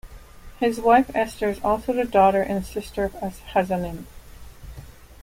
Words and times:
His 0.59 0.79
wife, 0.79 1.15
Esther, 1.15 1.49
is 1.49 1.59
also 1.63 1.93
the 1.93 2.05
daughter 2.05 2.41
and 2.41 2.65
sister 2.65 3.11
of 3.21 3.37
hazzanim. 3.53 4.05